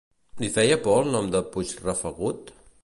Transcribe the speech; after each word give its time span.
Li 0.43 0.47
feia 0.55 0.79
por 0.87 1.03
el 1.03 1.11
nom 1.17 1.29
de 1.37 1.43
Puigrafegut? 1.53 2.53